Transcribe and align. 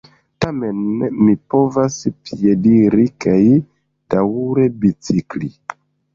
Tamen 0.43 0.77
mi 1.17 1.35
povas 1.53 1.97
piediri 2.31 3.07
kaj 3.27 3.37
daŭre 4.17 4.67
bicikli. 4.81 5.55